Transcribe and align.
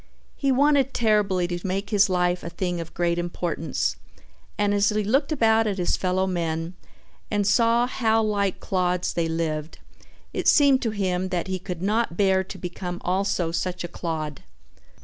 He 0.35 0.51
wanted 0.51 0.95
terribly 0.95 1.47
to 1.47 1.59
make 1.63 1.91
his 1.91 2.09
life 2.09 2.43
a 2.43 2.49
thing 2.49 2.81
of 2.81 2.95
great 2.95 3.19
importance, 3.19 3.97
and 4.57 4.73
as 4.73 4.89
he 4.89 5.03
looked 5.03 5.31
about 5.31 5.67
at 5.67 5.77
his 5.77 5.95
fellow 5.95 6.25
men 6.25 6.73
and 7.29 7.45
saw 7.45 7.85
how 7.85 8.23
like 8.23 8.59
clods 8.59 9.13
they 9.13 9.27
lived 9.29 9.77
it 10.33 10.47
seemed 10.47 10.81
to 10.81 10.89
him 10.89 11.29
that 11.29 11.45
he 11.49 11.59
could 11.59 11.83
not 11.83 12.17
bear 12.17 12.43
to 12.43 12.57
become 12.57 12.99
also 13.05 13.51
such 13.51 13.83
a 13.83 13.87
clod. 13.87 14.41